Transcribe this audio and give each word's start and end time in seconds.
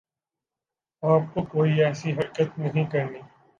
آپ 1.03 1.33
کو 1.33 1.43
کوئی 1.43 1.83
ایسی 1.83 2.11
حرکت 2.13 2.59
نہیں 2.59 2.85
کرنی 2.91 3.19